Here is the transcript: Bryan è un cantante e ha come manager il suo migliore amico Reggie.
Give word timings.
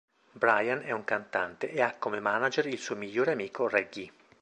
Bryan 0.31 0.81
è 0.81 0.89
un 0.93 1.03
cantante 1.03 1.69
e 1.69 1.79
ha 1.83 1.93
come 1.95 2.19
manager 2.19 2.65
il 2.65 2.79
suo 2.79 2.95
migliore 2.95 3.33
amico 3.33 3.67
Reggie. 3.67 4.11